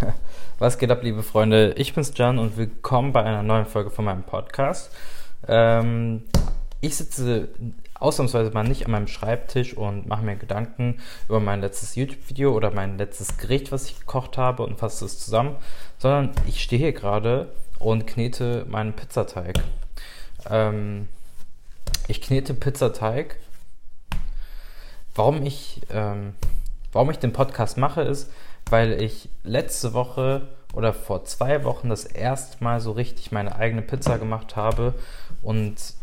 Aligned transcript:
Was 0.58 0.78
geht 0.78 0.90
ab, 0.90 1.02
liebe 1.02 1.22
Freunde? 1.22 1.74
Ich 1.76 1.94
bin's 1.94 2.12
Jan 2.16 2.38
und 2.38 2.56
willkommen 2.56 3.12
bei 3.12 3.22
einer 3.22 3.42
neuen 3.42 3.66
Folge 3.66 3.90
von 3.90 4.04
meinem 4.04 4.24
Podcast. 4.24 4.90
Ähm, 5.46 6.24
ich 6.80 6.96
sitze 6.96 7.48
ausnahmsweise 7.94 8.50
mal 8.50 8.64
nicht 8.64 8.84
an 8.84 8.92
meinem 8.92 9.06
Schreibtisch 9.06 9.74
und 9.74 10.06
mache 10.06 10.24
mir 10.24 10.36
Gedanken 10.36 11.00
über 11.28 11.40
mein 11.40 11.60
letztes 11.60 11.94
YouTube-Video 11.94 12.52
oder 12.52 12.70
mein 12.70 12.98
letztes 12.98 13.38
Gericht, 13.38 13.72
was 13.72 13.86
ich 13.86 14.00
gekocht 14.00 14.36
habe 14.36 14.62
und 14.64 14.78
fasse 14.78 15.04
es 15.04 15.18
zusammen, 15.18 15.56
sondern 15.98 16.32
ich 16.46 16.62
stehe 16.62 16.80
hier 16.80 16.92
gerade 16.92 17.52
und 17.78 18.06
knete 18.06 18.66
meinen 18.68 18.92
Pizzateig. 18.92 19.56
Ähm, 20.48 21.08
ich 22.08 22.20
knete 22.20 22.54
Pizzateig. 22.54 23.38
Warum 25.14 25.46
ich, 25.46 25.80
ähm, 25.90 26.34
warum 26.92 27.10
ich 27.10 27.18
den 27.18 27.32
Podcast 27.32 27.78
mache, 27.78 28.02
ist, 28.02 28.30
weil 28.70 29.00
ich 29.00 29.28
letzte 29.42 29.92
Woche 29.94 30.48
oder 30.74 30.92
vor 30.92 31.24
zwei 31.24 31.64
Wochen 31.64 31.88
das 31.88 32.04
erste 32.04 32.62
Mal 32.62 32.80
so 32.80 32.92
richtig 32.92 33.32
meine 33.32 33.56
eigene 33.56 33.82
Pizza 33.82 34.18
gemacht 34.18 34.56
habe. 34.56 34.94
Und 35.42 35.94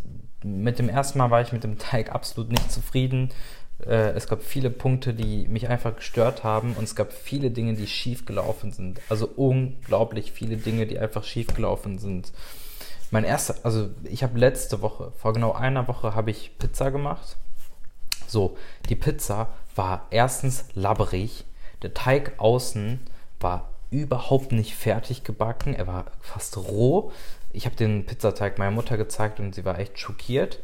mit 0.44 0.80
dem 0.80 0.90
ersten 0.90 1.20
Mal 1.20 1.32
war 1.32 1.42
ich 1.42 1.52
mit 1.52 1.64
dem 1.64 1.78
Teig 1.78 2.14
absolut 2.14 2.50
nicht 2.50 2.72
zufrieden. 2.72 3.30
Äh, 3.86 4.12
es 4.12 4.28
gab 4.28 4.44
viele 4.44 4.70
Punkte, 4.70 5.14
die 5.14 5.48
mich 5.48 5.68
einfach 5.68 5.96
gestört 5.96 6.44
haben 6.44 6.74
und 6.74 6.84
es 6.84 6.96
gab 6.96 7.14
viele 7.14 7.52
Dinge, 7.52 7.74
die 7.74 7.88
schief 7.88 8.26
gelaufen 8.26 8.72
sind. 8.72 9.00
Also 9.10 9.28
unglaublich 9.28 10.32
viele 10.32 10.58
Dinge, 10.58 10.88
die 10.88 11.00
einfach 11.00 11.24
schief 11.24 11.48
gelaufen 11.54 12.00
sind. 12.00 12.32
Mein 13.12 13.26
erster, 13.26 13.56
also 13.64 13.90
ich 14.06 14.24
habe 14.24 14.40
letzte 14.40 14.82
Woche, 14.82 15.12
vor 15.18 15.34
genau 15.34 15.54
einer 15.54 15.88
Woche, 15.88 16.16
habe 16.16 16.32
ich 16.32 16.58
Pizza 16.58 16.90
gemacht. 16.90 17.38
So, 18.26 18.58
die 18.90 18.96
Pizza 18.96 19.50
war 19.76 20.08
erstens 20.10 20.66
labberig, 20.74 21.46
der 21.84 21.94
Teig 21.94 22.34
außen 22.38 23.00
war 23.40 23.70
überhaupt 23.92 24.52
nicht 24.52 24.76
fertig 24.76 25.24
gebacken. 25.24 25.76
Er 25.76 25.86
war 25.86 26.06
fast 26.20 26.58
roh. 26.58 27.12
Ich 27.52 27.66
habe 27.66 27.76
den 27.76 28.06
Pizzateig 28.06 28.58
meiner 28.58 28.72
Mutter 28.72 28.98
gezeigt 28.98 29.40
und 29.40 29.54
sie 29.54 29.66
war 29.66 29.78
echt 29.78 30.00
schockiert. 30.00 30.60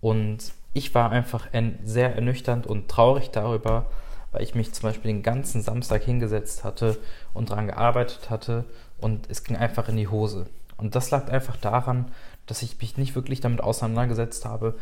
Und 0.00 0.52
ich 0.72 0.94
war 0.94 1.10
einfach 1.10 1.48
sehr 1.84 2.14
ernüchternd 2.14 2.66
und 2.66 2.88
traurig 2.88 3.30
darüber, 3.30 3.86
weil 4.30 4.42
ich 4.42 4.54
mich 4.54 4.72
zum 4.72 4.84
Beispiel 4.88 5.10
den 5.10 5.24
ganzen 5.24 5.62
Samstag 5.62 6.04
hingesetzt 6.04 6.62
hatte 6.62 6.96
und 7.34 7.50
daran 7.50 7.66
gearbeitet 7.66 8.30
hatte 8.30 8.64
und 8.98 9.28
es 9.28 9.42
ging 9.42 9.56
einfach 9.56 9.88
in 9.88 9.96
die 9.96 10.08
Hose. 10.08 10.46
Und 10.76 10.94
das 10.94 11.10
lag 11.10 11.28
einfach 11.28 11.56
daran, 11.56 12.12
dass 12.46 12.62
ich 12.62 12.80
mich 12.80 12.96
nicht 12.96 13.14
wirklich 13.14 13.40
damit 13.40 13.60
auseinandergesetzt 13.60 14.44
habe, 14.44 14.74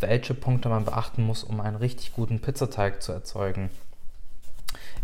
welche 0.00 0.34
Punkte 0.34 0.68
man 0.68 0.84
beachten 0.84 1.22
muss, 1.22 1.44
um 1.44 1.60
einen 1.60 1.76
richtig 1.76 2.14
guten 2.14 2.40
Pizzateig 2.40 3.02
zu 3.02 3.12
erzeugen. 3.12 3.70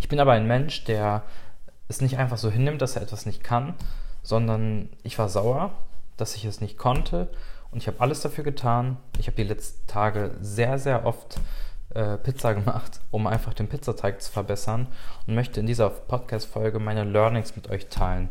Ich 0.01 0.09
bin 0.09 0.21
aber 0.21 0.33
ein 0.33 0.47
Mensch, 0.47 0.85
der 0.85 1.23
es 1.89 2.01
nicht 2.01 2.19
einfach 2.19 2.39
so 2.39 2.51
hinnimmt, 2.51 2.83
dass 2.83 2.97
er 2.97 3.03
etwas 3.03 3.27
nicht 3.27 3.45
kann, 3.45 3.75
sondern 4.23 4.89
ich 5.03 5.19
war 5.19 5.29
sauer, 5.29 5.73
dass 6.17 6.37
ich 6.37 6.45
es 6.45 6.61
nicht 6.61 6.79
konnte 6.79 7.29
und 7.71 7.79
ich 7.79 7.89
habe 7.89 8.01
alles 8.01 8.21
dafür 8.21 8.45
getan. 8.45 8.97
Ich 9.19 9.27
habe 9.27 9.37
die 9.37 9.43
letzten 9.43 9.87
Tage 9.87 10.33
sehr, 10.41 10.79
sehr 10.79 11.05
oft 11.05 11.41
äh, 11.95 12.17
Pizza 12.19 12.55
gemacht, 12.55 13.01
um 13.11 13.27
einfach 13.27 13.55
den 13.55 13.69
Pizzateig 13.69 14.23
zu 14.23 14.31
verbessern 14.31 14.87
und 15.27 15.35
möchte 15.35 15.61
in 15.61 15.67
dieser 15.67 15.91
Podcast-Folge 15.91 16.79
meine 16.79 17.05
Learnings 17.05 17.57
mit 17.57 17.69
euch 17.71 17.89
teilen. 17.89 18.29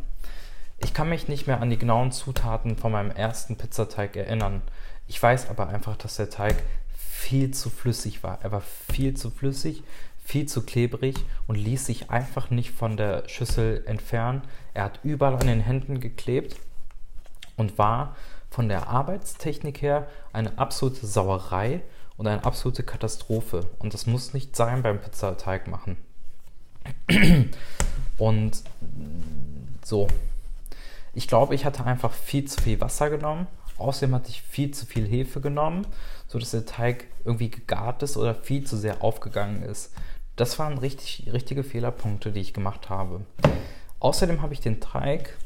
Ich 0.78 0.92
kann 0.92 1.08
mich 1.08 1.28
nicht 1.28 1.46
mehr 1.46 1.60
an 1.60 1.70
die 1.70 1.78
genauen 1.78 2.12
Zutaten 2.12 2.76
von 2.76 2.92
meinem 2.92 3.10
ersten 3.10 3.56
Pizzateig 3.56 4.16
erinnern. 4.16 4.62
Ich 5.06 5.22
weiß 5.22 5.48
aber 5.50 5.68
einfach, 5.68 5.96
dass 5.96 6.16
der 6.16 6.30
Teig 6.30 6.56
viel 6.96 7.52
zu 7.52 7.70
flüssig 7.70 8.22
war. 8.22 8.38
Er 8.42 8.52
war 8.52 8.60
viel 8.60 9.14
zu 9.14 9.30
flüssig, 9.30 9.82
viel 10.24 10.46
zu 10.46 10.64
klebrig 10.64 11.16
und 11.46 11.56
ließ 11.56 11.86
sich 11.86 12.10
einfach 12.10 12.50
nicht 12.50 12.70
von 12.70 12.96
der 12.96 13.28
Schüssel 13.28 13.84
entfernen. 13.86 14.42
Er 14.72 14.84
hat 14.84 15.00
überall 15.04 15.34
an 15.36 15.46
den 15.46 15.60
Händen 15.60 16.00
geklebt 16.00 16.56
und 17.56 17.78
war 17.78 18.16
von 18.50 18.68
der 18.68 18.88
Arbeitstechnik 18.88 19.82
her 19.82 20.08
eine 20.32 20.58
absolute 20.58 21.06
Sauerei 21.06 21.82
und 22.16 22.26
eine 22.26 22.44
absolute 22.44 22.82
Katastrophe. 22.82 23.66
Und 23.78 23.94
das 23.94 24.06
muss 24.06 24.32
nicht 24.32 24.56
sein 24.56 24.82
beim 24.82 25.00
Pizzateig 25.00 25.68
machen. 25.68 25.96
Und 28.18 28.62
so. 29.84 30.08
Ich 31.12 31.28
glaube, 31.28 31.54
ich 31.54 31.64
hatte 31.64 31.84
einfach 31.84 32.12
viel 32.12 32.44
zu 32.44 32.60
viel 32.60 32.80
Wasser 32.80 33.10
genommen. 33.10 33.46
Außerdem 33.78 34.14
hatte 34.14 34.30
ich 34.30 34.42
viel 34.42 34.70
zu 34.70 34.86
viel 34.86 35.06
Hefe 35.06 35.40
genommen, 35.40 35.86
sodass 36.26 36.52
der 36.52 36.66
Teig 36.66 37.06
irgendwie 37.24 37.50
gegart 37.50 38.02
ist 38.02 38.16
oder 38.16 38.34
viel 38.34 38.64
zu 38.64 38.76
sehr 38.76 39.02
aufgegangen 39.02 39.62
ist. 39.62 39.92
Das 40.36 40.58
waren 40.58 40.78
richtig, 40.78 41.32
richtige 41.32 41.62
Fehlerpunkte, 41.62 42.32
die 42.32 42.40
ich 42.40 42.54
gemacht 42.54 42.90
habe. 42.90 43.20
Außerdem 44.00 44.42
habe 44.42 44.52
ich 44.52 44.60
den 44.60 44.80
Teig 44.80 45.36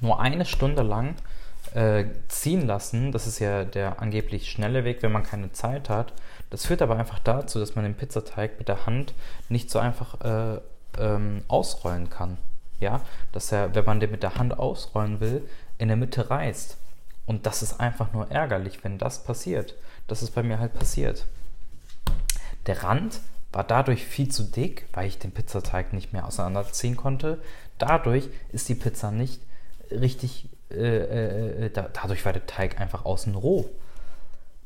nur 0.00 0.20
eine 0.20 0.44
Stunde 0.44 0.82
lang 0.82 1.16
äh, 1.74 2.04
ziehen 2.28 2.66
lassen. 2.66 3.12
Das 3.12 3.26
ist 3.26 3.38
ja 3.38 3.64
der 3.64 4.00
angeblich 4.00 4.50
schnelle 4.50 4.84
Weg, 4.84 5.02
wenn 5.02 5.12
man 5.12 5.22
keine 5.22 5.52
Zeit 5.52 5.88
hat. 5.88 6.12
Das 6.50 6.66
führt 6.66 6.82
aber 6.82 6.96
einfach 6.96 7.18
dazu, 7.18 7.58
dass 7.58 7.74
man 7.76 7.84
den 7.84 7.94
Pizzateig 7.94 8.58
mit 8.58 8.68
der 8.68 8.86
Hand 8.86 9.14
nicht 9.48 9.70
so 9.70 9.78
einfach 9.78 10.20
äh, 10.20 10.60
ähm, 10.98 11.42
ausrollen 11.48 12.10
kann. 12.10 12.38
Ja, 12.80 13.02
dass 13.32 13.52
er, 13.52 13.74
wenn 13.74 13.84
man 13.84 14.00
den 14.00 14.10
mit 14.10 14.22
der 14.22 14.36
Hand 14.36 14.58
ausrollen 14.58 15.20
will, 15.20 15.46
in 15.78 15.88
der 15.88 15.98
Mitte 15.98 16.30
reißt. 16.30 16.78
Und 17.30 17.46
das 17.46 17.62
ist 17.62 17.78
einfach 17.78 18.12
nur 18.12 18.28
ärgerlich, 18.32 18.82
wenn 18.82 18.98
das 18.98 19.22
passiert. 19.22 19.76
Das 20.08 20.20
ist 20.20 20.34
bei 20.34 20.42
mir 20.42 20.58
halt 20.58 20.74
passiert. 20.74 21.26
Der 22.66 22.82
Rand 22.82 23.20
war 23.52 23.62
dadurch 23.62 24.04
viel 24.04 24.28
zu 24.28 24.42
dick, 24.42 24.88
weil 24.94 25.06
ich 25.06 25.20
den 25.20 25.30
Pizzateig 25.30 25.92
nicht 25.92 26.12
mehr 26.12 26.26
auseinanderziehen 26.26 26.96
konnte. 26.96 27.40
Dadurch 27.78 28.28
ist 28.50 28.68
die 28.68 28.74
Pizza 28.74 29.12
nicht 29.12 29.40
richtig, 29.92 30.48
äh, 30.72 30.74
äh, 30.74 31.66
äh 31.66 31.70
da, 31.70 31.88
dadurch 31.92 32.24
war 32.24 32.32
der 32.32 32.46
Teig 32.46 32.80
einfach 32.80 33.04
außen 33.04 33.36
roh. 33.36 33.70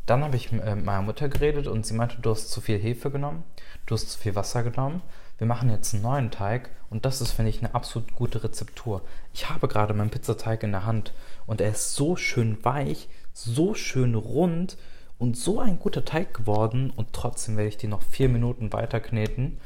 Dann 0.06 0.24
habe 0.24 0.36
ich 0.36 0.50
äh, 0.50 0.74
mit 0.74 0.86
meiner 0.86 1.02
Mutter 1.02 1.28
geredet 1.28 1.66
und 1.66 1.84
sie 1.84 1.92
meinte, 1.92 2.16
du 2.22 2.30
hast 2.30 2.50
zu 2.50 2.62
viel 2.62 2.78
Hefe 2.78 3.10
genommen, 3.10 3.44
du 3.84 3.94
hast 3.94 4.10
zu 4.10 4.18
viel 4.18 4.36
Wasser 4.36 4.62
genommen. 4.62 5.02
Wir 5.38 5.46
machen 5.46 5.70
jetzt 5.70 5.94
einen 5.94 6.02
neuen 6.02 6.30
Teig 6.30 6.70
und 6.90 7.04
das 7.04 7.20
ist, 7.20 7.32
finde 7.32 7.50
ich, 7.50 7.58
eine 7.58 7.74
absolut 7.74 8.14
gute 8.14 8.44
Rezeptur. 8.44 9.02
Ich 9.32 9.50
habe 9.50 9.66
gerade 9.68 9.94
meinen 9.94 10.10
Pizzateig 10.10 10.62
in 10.62 10.72
der 10.72 10.86
Hand 10.86 11.12
und 11.46 11.60
er 11.60 11.70
ist 11.70 11.94
so 11.94 12.16
schön 12.16 12.64
weich, 12.64 13.08
so 13.32 13.74
schön 13.74 14.14
rund 14.14 14.76
und 15.18 15.36
so 15.36 15.60
ein 15.60 15.78
guter 15.78 16.04
Teig 16.04 16.34
geworden 16.34 16.90
und 16.90 17.12
trotzdem 17.12 17.56
werde 17.56 17.68
ich 17.68 17.76
die 17.76 17.88
noch 17.88 18.02
vier 18.02 18.28
Minuten 18.28 18.72
weiter 18.72 19.00
kneten. 19.00 19.58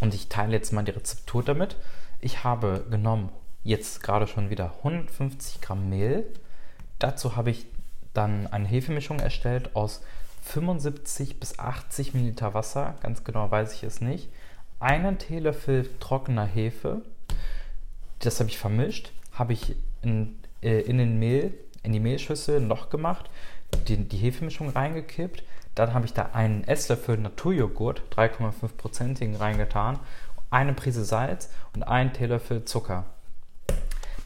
Und 0.00 0.14
ich 0.14 0.28
teile 0.28 0.52
jetzt 0.52 0.72
mal 0.72 0.84
die 0.84 0.90
Rezeptur 0.90 1.42
damit. 1.42 1.76
Ich 2.20 2.44
habe 2.44 2.84
genommen 2.90 3.30
jetzt 3.62 4.02
gerade 4.02 4.26
schon 4.26 4.50
wieder 4.50 4.74
150 4.78 5.60
Gramm 5.60 5.88
Mehl. 5.88 6.26
Dazu 6.98 7.36
habe 7.36 7.50
ich 7.50 7.66
dann 8.14 8.46
eine 8.46 8.68
Hefemischung 8.68 9.18
erstellt 9.18 9.76
aus 9.76 10.00
75 10.42 11.40
bis 11.40 11.58
80 11.58 12.14
Milliliter 12.14 12.54
Wasser, 12.54 12.94
ganz 13.02 13.24
genau 13.24 13.50
weiß 13.50 13.74
ich 13.74 13.82
es 13.82 14.00
nicht, 14.00 14.30
einen 14.78 15.18
Teelöffel 15.18 15.88
trockener 16.00 16.44
Hefe, 16.44 17.02
das 18.20 18.40
habe 18.40 18.50
ich 18.50 18.58
vermischt, 18.58 19.12
habe 19.32 19.52
ich 19.52 19.76
in, 20.02 20.38
äh, 20.62 20.80
in 20.80 20.98
den 20.98 21.18
Mehl, 21.18 21.54
in 21.82 21.92
die 21.92 22.00
Mehlschüssel 22.00 22.60
ein 22.60 22.68
Loch 22.68 22.90
gemacht, 22.90 23.30
die, 23.88 23.96
die 23.96 24.16
Hefemischung 24.16 24.70
reingekippt. 24.70 25.42
Dann 25.74 25.92
habe 25.92 26.06
ich 26.06 26.14
da 26.14 26.30
einen 26.32 26.64
Esslöffel 26.64 27.18
Naturjoghurt, 27.18 28.02
3,5%igen 28.14 29.36
reingetan, 29.36 29.98
eine 30.50 30.72
Prise 30.72 31.04
Salz 31.04 31.50
und 31.74 31.82
einen 31.82 32.12
Teelöffel 32.12 32.64
Zucker. 32.64 33.04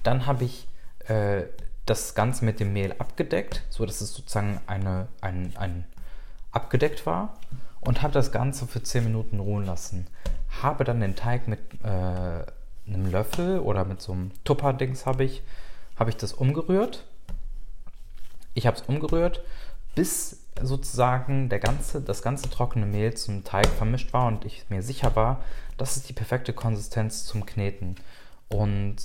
Dann 0.02 0.26
habe 0.26 0.44
ich 0.44 0.68
äh, 1.08 1.42
das 1.86 2.14
Ganze 2.14 2.44
mit 2.44 2.60
dem 2.60 2.72
Mehl 2.72 2.94
abgedeckt, 2.98 3.62
so 3.68 3.84
dass 3.84 4.00
es 4.00 4.14
sozusagen 4.14 4.60
eine, 4.66 5.08
ein, 5.20 5.52
ein 5.56 5.84
abgedeckt 6.52 7.04
war 7.04 7.36
und 7.80 8.02
habe 8.02 8.12
das 8.12 8.30
Ganze 8.30 8.66
für 8.66 8.82
10 8.82 9.04
Minuten 9.04 9.40
ruhen 9.40 9.64
lassen. 9.64 10.06
Habe 10.62 10.84
dann 10.84 11.00
den 11.00 11.16
Teig 11.16 11.48
mit 11.48 11.60
äh, 11.82 11.86
einem 11.86 13.10
Löffel 13.10 13.60
oder 13.60 13.84
mit 13.84 14.02
so 14.02 14.12
einem 14.12 14.32
Tupperdings 14.44 15.06
habe 15.06 15.24
ich, 15.24 15.42
hab 15.96 16.08
ich 16.08 16.16
das 16.16 16.32
umgerührt 16.32 17.04
ich 18.54 18.66
habe 18.66 18.76
es 18.76 18.82
umgerührt, 18.82 19.42
bis 19.94 20.44
sozusagen 20.60 21.48
der 21.48 21.58
ganze, 21.58 22.00
das 22.00 22.22
ganze 22.22 22.50
trockene 22.50 22.86
Mehl 22.86 23.14
zum 23.14 23.44
Teig 23.44 23.66
vermischt 23.66 24.12
war 24.12 24.26
und 24.26 24.44
ich 24.44 24.68
mir 24.68 24.82
sicher 24.82 25.16
war, 25.16 25.42
das 25.76 25.96
ist 25.96 26.08
die 26.08 26.12
perfekte 26.12 26.52
Konsistenz 26.52 27.24
zum 27.24 27.46
Kneten. 27.46 27.96
Und 28.48 28.96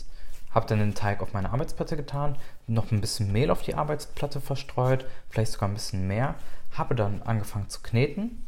habe 0.52 0.68
dann 0.68 0.80
den 0.80 0.96
Teig 0.96 1.22
auf 1.22 1.34
meine 1.34 1.52
Arbeitsplatte 1.52 1.96
getan, 1.96 2.38
noch 2.68 2.92
ein 2.92 3.02
bisschen 3.02 3.32
Mehl 3.32 3.52
auf 3.52 3.62
die 3.62 3.76
Arbeitsplatte 3.76 4.42
verstreut, 4.42 5.06
vielleicht 5.30 5.52
sogar 5.52 5.70
ein 5.70 5.76
bisschen 5.76 6.08
mehr, 6.08 6.36
habe 6.72 6.96
dann 6.96 7.22
angefangen 7.22 7.70
zu 7.70 7.82
kneten. 7.82 8.46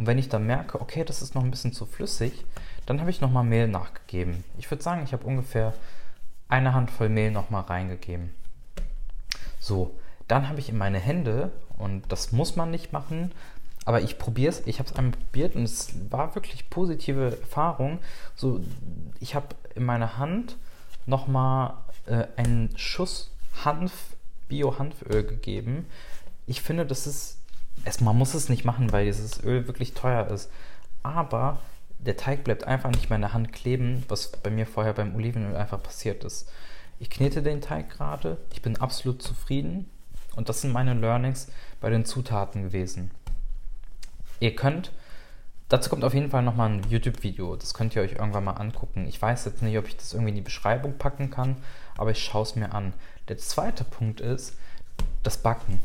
Und 0.00 0.06
wenn 0.06 0.16
ich 0.16 0.30
dann 0.30 0.46
merke, 0.46 0.80
okay, 0.80 1.04
das 1.04 1.20
ist 1.20 1.34
noch 1.34 1.44
ein 1.44 1.50
bisschen 1.50 1.74
zu 1.74 1.84
flüssig, 1.84 2.46
dann 2.86 3.00
habe 3.00 3.10
ich 3.10 3.20
nochmal 3.20 3.44
Mehl 3.44 3.68
nachgegeben. 3.68 4.44
Ich 4.56 4.70
würde 4.70 4.82
sagen, 4.82 5.02
ich 5.04 5.12
habe 5.12 5.26
ungefähr 5.26 5.74
eine 6.48 6.72
Handvoll 6.72 7.10
Mehl 7.10 7.30
nochmal 7.30 7.64
reingegeben. 7.64 8.30
So, 9.58 9.94
dann 10.26 10.48
habe 10.48 10.58
ich 10.58 10.70
in 10.70 10.78
meine 10.78 10.98
Hände, 10.98 11.52
und 11.76 12.10
das 12.10 12.32
muss 12.32 12.56
man 12.56 12.70
nicht 12.70 12.94
machen, 12.94 13.32
aber 13.84 14.00
ich 14.00 14.18
probiere 14.18 14.48
es, 14.48 14.66
ich 14.66 14.78
habe 14.78 14.88
es 14.88 14.96
einmal 14.96 15.12
probiert 15.12 15.54
und 15.54 15.64
es 15.64 15.90
war 16.08 16.34
wirklich 16.34 16.70
positive 16.70 17.38
Erfahrung. 17.38 17.98
So, 18.34 18.62
ich 19.20 19.34
habe 19.34 19.48
in 19.74 19.84
meine 19.84 20.16
Hand 20.16 20.56
nochmal 21.04 21.74
äh, 22.06 22.24
einen 22.38 22.74
Schuss 22.78 23.32
Hanf, 23.66 24.16
Bio-Hanföl 24.48 25.24
gegeben. 25.24 25.84
Ich 26.46 26.62
finde, 26.62 26.86
das 26.86 27.06
ist, 27.06 27.39
es, 27.84 28.00
man 28.00 28.16
muss 28.16 28.34
es 28.34 28.48
nicht 28.48 28.64
machen, 28.64 28.92
weil 28.92 29.06
dieses 29.06 29.42
Öl 29.42 29.66
wirklich 29.66 29.94
teuer 29.94 30.26
ist. 30.28 30.50
Aber 31.02 31.58
der 31.98 32.16
Teig 32.16 32.44
bleibt 32.44 32.64
einfach 32.64 32.90
nicht 32.90 33.10
mehr 33.10 33.16
in 33.16 33.22
der 33.22 33.32
Hand 33.32 33.52
kleben, 33.52 34.04
was 34.08 34.32
bei 34.32 34.50
mir 34.50 34.66
vorher 34.66 34.92
beim 34.92 35.14
Olivenöl 35.14 35.56
einfach 35.56 35.82
passiert 35.82 36.24
ist. 36.24 36.50
Ich 36.98 37.10
knete 37.10 37.42
den 37.42 37.60
Teig 37.60 37.90
gerade, 37.90 38.38
ich 38.52 38.62
bin 38.62 38.76
absolut 38.76 39.22
zufrieden 39.22 39.88
und 40.36 40.48
das 40.48 40.60
sind 40.60 40.72
meine 40.72 40.94
Learnings 40.94 41.48
bei 41.80 41.90
den 41.90 42.04
Zutaten 42.04 42.62
gewesen. 42.62 43.10
Ihr 44.38 44.54
könnt, 44.54 44.92
dazu 45.68 45.88
kommt 45.90 46.04
auf 46.04 46.14
jeden 46.14 46.30
Fall 46.30 46.42
nochmal 46.42 46.70
ein 46.70 46.84
YouTube-Video, 46.88 47.56
das 47.56 47.74
könnt 47.74 47.96
ihr 47.96 48.02
euch 48.02 48.12
irgendwann 48.12 48.44
mal 48.44 48.52
angucken. 48.52 49.06
Ich 49.06 49.20
weiß 49.20 49.46
jetzt 49.46 49.62
nicht, 49.62 49.78
ob 49.78 49.86
ich 49.86 49.96
das 49.96 50.12
irgendwie 50.12 50.30
in 50.30 50.36
die 50.36 50.42
Beschreibung 50.42 50.98
packen 50.98 51.30
kann, 51.30 51.56
aber 51.96 52.10
ich 52.10 52.22
schaue 52.22 52.42
es 52.42 52.56
mir 52.56 52.72
an. 52.72 52.92
Der 53.28 53.38
zweite 53.38 53.84
Punkt 53.84 54.20
ist 54.20 54.56
das 55.22 55.38
Backen. 55.38 55.80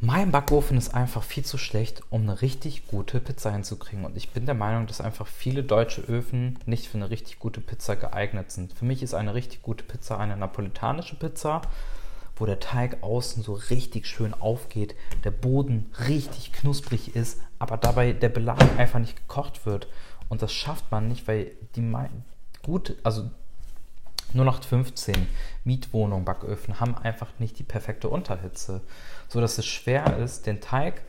Mein 0.00 0.30
Backofen 0.30 0.78
ist 0.78 0.94
einfach 0.94 1.24
viel 1.24 1.44
zu 1.44 1.58
schlecht, 1.58 2.02
um 2.10 2.22
eine 2.22 2.40
richtig 2.40 2.86
gute 2.86 3.18
Pizza 3.18 3.50
hinzukriegen. 3.50 4.04
Und 4.04 4.16
ich 4.16 4.30
bin 4.30 4.46
der 4.46 4.54
Meinung, 4.54 4.86
dass 4.86 5.00
einfach 5.00 5.26
viele 5.26 5.64
deutsche 5.64 6.02
Öfen 6.02 6.56
nicht 6.66 6.86
für 6.86 6.98
eine 6.98 7.10
richtig 7.10 7.40
gute 7.40 7.60
Pizza 7.60 7.96
geeignet 7.96 8.52
sind. 8.52 8.72
Für 8.72 8.84
mich 8.84 9.02
ist 9.02 9.14
eine 9.14 9.34
richtig 9.34 9.60
gute 9.62 9.82
Pizza 9.82 10.20
eine 10.20 10.36
napolitanische 10.36 11.16
Pizza, 11.16 11.62
wo 12.36 12.46
der 12.46 12.60
Teig 12.60 13.02
außen 13.02 13.42
so 13.42 13.54
richtig 13.54 14.06
schön 14.06 14.34
aufgeht, 14.34 14.94
der 15.24 15.32
Boden 15.32 15.90
richtig 16.06 16.52
knusprig 16.52 17.16
ist, 17.16 17.40
aber 17.58 17.76
dabei 17.76 18.12
der 18.12 18.28
Belag 18.28 18.62
einfach 18.78 19.00
nicht 19.00 19.16
gekocht 19.16 19.66
wird. 19.66 19.88
Und 20.28 20.42
das 20.42 20.52
schafft 20.52 20.92
man 20.92 21.08
nicht, 21.08 21.26
weil 21.26 21.50
die 21.74 21.82
gut, 22.62 22.94
also 23.02 23.28
0815 24.34 25.26
Mietwohnungen, 25.64 26.24
Backöfen 26.24 26.80
haben 26.80 26.96
einfach 26.96 27.28
nicht 27.38 27.58
die 27.58 27.64
perfekte 27.64 28.08
Unterhitze, 28.08 28.82
so 29.28 29.40
dass 29.40 29.58
es 29.58 29.66
schwer 29.66 30.18
ist, 30.18 30.46
den 30.46 30.60
Teig 30.60 31.02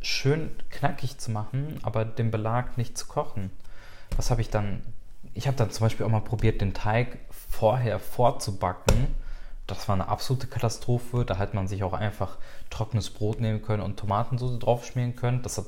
schön 0.00 0.50
knackig 0.70 1.18
zu 1.18 1.30
machen, 1.30 1.78
aber 1.82 2.04
den 2.04 2.30
Belag 2.30 2.76
nicht 2.76 2.98
zu 2.98 3.06
kochen. 3.06 3.50
Was 4.16 4.30
habe 4.30 4.40
ich 4.40 4.50
dann? 4.50 4.82
Ich 5.32 5.46
habe 5.46 5.56
dann 5.56 5.70
zum 5.70 5.86
Beispiel 5.86 6.06
auch 6.06 6.10
mal 6.10 6.20
probiert, 6.20 6.60
den 6.60 6.74
Teig 6.74 7.18
vorher 7.30 7.98
vorzubacken. 7.98 9.08
Das 9.66 9.88
war 9.88 9.94
eine 9.94 10.08
absolute 10.08 10.46
Katastrophe. 10.46 11.24
Da 11.24 11.38
hätte 11.38 11.56
man 11.56 11.66
sich 11.66 11.82
auch 11.82 11.94
einfach 11.94 12.36
trockenes 12.70 13.10
Brot 13.10 13.40
nehmen 13.40 13.62
können 13.62 13.82
und 13.82 13.98
Tomatensauce 13.98 14.58
draufschmieren 14.58 15.16
können. 15.16 15.42
Das 15.42 15.58
hat 15.58 15.66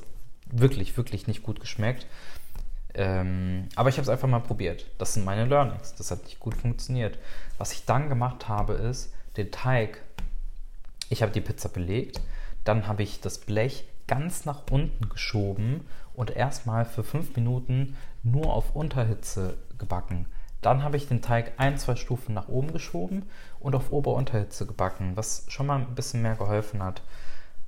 wirklich, 0.51 0.97
wirklich 0.97 1.27
nicht 1.27 1.43
gut 1.43 1.61
geschmeckt. 1.61 2.07
Ähm, 2.97 3.69
aber 3.77 3.91
ich 3.91 3.97
habe 3.97 4.05
es 4.05 4.09
einfach 4.09 4.29
mal 4.29 4.41
probiert. 4.41 4.87
Das 4.97 5.15
sind 5.15 5.25
meine 5.25 5.45
Learnings. 5.45 5.95
Das 5.95 6.11
hat 6.11 6.25
nicht 6.25 6.41
gut 6.41 6.55
funktioniert. 6.55 7.19
Was 7.59 7.73
ich 7.73 7.85
dann 7.85 8.09
gemacht 8.09 8.49
habe, 8.49 8.73
ist 8.73 9.13
den 9.37 9.51
Teig. 9.53 10.03
Ich 11.11 11.23
habe 11.23 11.31
die 11.31 11.43
Pizza 11.43 11.69
belegt. 11.69 12.21
Dann 12.65 12.89
habe 12.89 13.03
ich 13.03 13.21
das 13.21 13.39
Blech 13.39 13.85
ganz 14.07 14.47
nach 14.47 14.63
unten 14.71 15.11
geschoben 15.11 15.87
und 16.15 16.31
erstmal 16.31 16.87
für 16.87 17.05
fünf 17.05 17.37
Minuten 17.37 17.97
nur 18.23 18.53
auf 18.53 18.75
Unterhitze 18.75 19.59
gebacken. 19.79 20.27
Dann 20.63 20.83
habe 20.83 20.97
ich 20.97 21.07
den 21.07 21.21
Teig 21.21 21.53
ein, 21.59 21.79
zwei 21.79 21.97
Stufen 21.97 22.35
nach 22.35 22.49
oben 22.49 22.73
geschoben 22.73 23.25
und 23.61 23.75
auf 23.75 23.93
Ober-Unterhitze 23.93 24.67
gebacken, 24.67 25.13
was 25.15 25.45
schon 25.49 25.67
mal 25.67 25.79
ein 25.79 25.95
bisschen 25.95 26.23
mehr 26.23 26.35
geholfen 26.35 26.83
hat. 26.83 27.03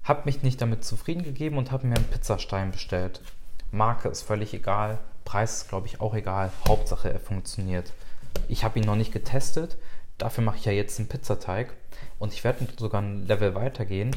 Habe 0.03 0.23
mich 0.25 0.43
nicht 0.43 0.63
damit 0.63 0.85
zufrieden 0.85 1.23
gegeben 1.23 1.59
und 1.59 1.71
habe 1.71 1.87
mir 1.87 1.97
einen 1.97 2.07
Pizzastein 2.07 2.73
bestellt. 2.73 3.21
Marke 3.71 4.09
ist 4.09 4.23
völlig 4.23 4.55
egal. 4.55 4.99
Preis 5.29 5.57
ist, 5.59 5.69
glaube 5.69 5.87
ich, 5.87 6.01
auch 6.01 6.15
egal. 6.15 6.51
Hauptsache, 6.67 7.13
er 7.13 7.21
funktioniert. 7.21 7.93
Ich 8.49 8.65
habe 8.65 8.79
ihn 8.79 8.87
noch 8.87 8.97
nicht 8.97 9.13
getestet. 9.13 9.77
Dafür 10.17 10.43
mache 10.43 10.57
ich 10.57 10.65
ja 10.65 10.73
jetzt 10.73 10.99
einen 10.99 11.09
Pizzateig. 11.09 11.75
Und 12.19 12.33
ich 12.33 12.45
werde 12.45 12.67
sogar 12.79 13.03
ein 13.03 13.27
Level 13.27 13.55
weitergehen. 13.55 14.17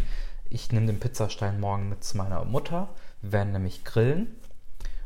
Ich 0.50 0.72
nehme 0.72 0.86
den 0.86 1.02
Pizzastein 1.02 1.60
morgen 1.60 1.90
mit 1.90 2.02
zu 2.06 2.16
meiner 2.16 2.46
Mutter. 2.46 2.88
Wir 3.22 3.34
werden 3.34 3.52
nämlich 3.52 3.84
grillen. 3.84 4.34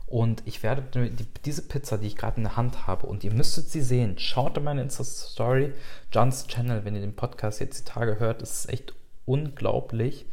Und 0.06 0.44
ich 0.46 0.62
werde 0.62 0.84
die, 0.94 1.26
diese 1.44 1.64
Pizza, 1.64 1.98
die 1.98 2.06
ich 2.06 2.16
gerade 2.16 2.38
in 2.38 2.44
der 2.44 2.56
Hand 2.56 2.86
habe, 2.86 3.08
und 3.08 3.24
ihr 3.24 3.34
müsstet 3.34 3.72
sie 3.72 3.82
sehen, 3.82 4.20
schaut 4.20 4.58
in 4.58 4.64
meine 4.64 4.84
Insta-Story, 4.84 5.74
Johns 6.12 6.46
Channel, 6.46 6.86
wenn 6.86 6.94
ihr 6.94 7.02
den 7.02 7.16
Podcast 7.16 7.60
jetzt 7.60 7.80
die 7.80 7.92
Tage 7.92 8.20
hört, 8.20 8.44
ist 8.44 8.70
echt 8.70 8.94
unglaublich, 9.26 10.28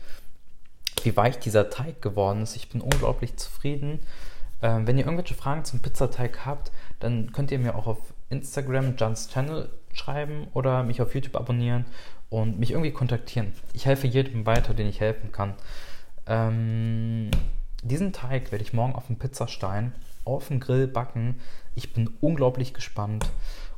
wie 1.02 1.16
weich 1.16 1.38
dieser 1.38 1.70
Teig 1.70 2.02
geworden 2.02 2.42
ist. 2.42 2.56
Ich 2.56 2.69
bin 2.69 2.82
unglaublich 2.82 3.38
zufrieden. 3.38 4.00
Ähm, 4.62 4.86
wenn 4.86 4.96
ihr 4.96 5.04
irgendwelche 5.04 5.34
Fragen 5.34 5.64
zum 5.64 5.80
Pizzateig 5.80 6.46
habt, 6.46 6.70
dann 7.00 7.32
könnt 7.32 7.50
ihr 7.50 7.58
mir 7.58 7.74
auch 7.74 7.86
auf 7.86 7.98
Instagram 8.30 8.96
Johns 8.96 9.28
Channel 9.28 9.68
schreiben 9.92 10.46
oder 10.54 10.82
mich 10.84 11.02
auf 11.02 11.14
YouTube 11.14 11.36
abonnieren 11.36 11.84
und 12.30 12.58
mich 12.58 12.70
irgendwie 12.70 12.92
kontaktieren. 12.92 13.52
Ich 13.74 13.86
helfe 13.86 14.06
jedem 14.06 14.46
weiter, 14.46 14.72
den 14.72 14.88
ich 14.88 15.00
helfen 15.00 15.32
kann. 15.32 15.54
Ähm, 16.26 17.30
diesen 17.82 18.12
Teig 18.12 18.52
werde 18.52 18.64
ich 18.64 18.72
morgen 18.72 18.94
auf 18.94 19.08
dem 19.08 19.16
Pizzastein 19.16 19.92
auf 20.24 20.48
dem 20.48 20.60
Grill 20.60 20.86
backen. 20.86 21.40
Ich 21.74 21.92
bin 21.92 22.10
unglaublich 22.20 22.74
gespannt 22.74 23.26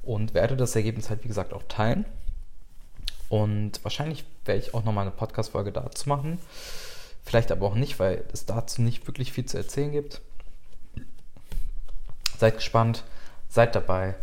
und 0.02 0.34
werde 0.34 0.56
das 0.56 0.76
Ergebnis 0.76 1.08
halt, 1.08 1.24
wie 1.24 1.28
gesagt, 1.28 1.52
auch 1.52 1.62
teilen. 1.68 2.04
Und 3.28 3.82
wahrscheinlich 3.82 4.24
werde 4.44 4.60
ich 4.60 4.74
auch 4.74 4.84
nochmal 4.84 5.02
eine 5.02 5.10
Podcast-Folge 5.10 5.72
dazu 5.72 6.08
machen. 6.08 6.38
Vielleicht 7.24 7.50
aber 7.50 7.66
auch 7.66 7.74
nicht, 7.74 7.98
weil 7.98 8.24
es 8.32 8.44
dazu 8.44 8.82
nicht 8.82 9.06
wirklich 9.06 9.32
viel 9.32 9.46
zu 9.46 9.56
erzählen 9.56 9.90
gibt. 9.90 10.20
Seid 12.38 12.56
gespannt, 12.56 13.04
seid 13.48 13.74
dabei. 13.74 14.14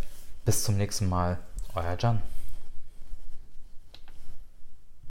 Bis 0.45 0.63
zum 0.63 0.77
nächsten 0.77 1.07
Mal. 1.07 1.37
Euer 1.75 1.95
Jan. 1.97 2.21